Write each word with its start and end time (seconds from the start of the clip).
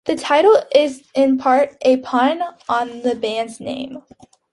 The 0.05 0.15
title 0.15 0.57
is 0.73 1.03
in 1.13 1.37
part 1.37 1.77
a 1.83 1.97
pun 1.97 2.41
on 2.67 3.01
the 3.03 3.13
band's 3.13 3.59
name. 3.59 4.01